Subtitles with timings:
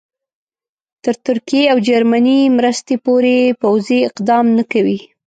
[1.03, 4.99] تر ترکیې او جرمني مرستې پورې پوځي اقدام نه کوي.